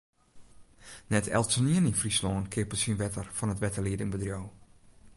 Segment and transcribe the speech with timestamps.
[1.13, 4.45] Net eltsenien yn Fryslân keapet syn wetter fan it wetterliedingbedriuw.